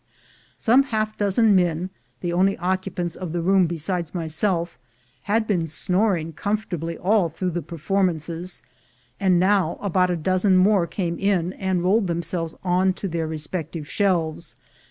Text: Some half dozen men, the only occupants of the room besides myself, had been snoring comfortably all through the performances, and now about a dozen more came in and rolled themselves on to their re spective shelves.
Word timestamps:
Some 0.57 0.81
half 0.89 1.15
dozen 1.15 1.53
men, 1.55 1.91
the 2.21 2.33
only 2.33 2.57
occupants 2.57 3.15
of 3.15 3.33
the 3.33 3.41
room 3.43 3.67
besides 3.67 4.15
myself, 4.15 4.79
had 5.29 5.45
been 5.45 5.67
snoring 5.67 6.33
comfortably 6.33 6.97
all 6.97 7.29
through 7.29 7.51
the 7.51 7.61
performances, 7.61 8.63
and 9.19 9.39
now 9.39 9.77
about 9.79 10.09
a 10.09 10.17
dozen 10.17 10.57
more 10.57 10.87
came 10.87 11.19
in 11.19 11.53
and 11.53 11.83
rolled 11.83 12.07
themselves 12.07 12.55
on 12.63 12.93
to 12.93 13.07
their 13.07 13.27
re 13.27 13.37
spective 13.37 13.85
shelves. 13.85 14.55